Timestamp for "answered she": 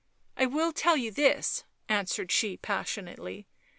1.87-2.57